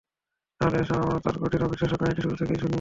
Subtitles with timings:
[0.61, 2.69] তাহলে এসো আমরা তাঁর কঠিন ও অবিশ্বাস্য কাহিনীটি শুরু থেকেই শুনি।